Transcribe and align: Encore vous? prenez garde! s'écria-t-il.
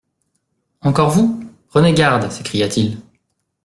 Encore 0.81 1.11
vous? 1.11 1.45
prenez 1.67 1.93
garde! 1.93 2.31
s'écria-t-il. 2.31 2.97